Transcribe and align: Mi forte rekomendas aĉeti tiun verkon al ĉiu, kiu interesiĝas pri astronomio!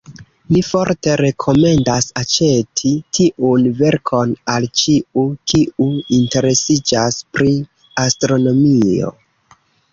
Mi 0.53 0.61
forte 0.67 1.11
rekomendas 1.21 2.07
aĉeti 2.21 2.93
tiun 3.19 3.67
verkon 3.83 4.33
al 4.55 4.67
ĉiu, 4.83 5.27
kiu 5.53 5.91
interesiĝas 6.21 7.23
pri 7.39 7.57
astronomio! 8.09 9.17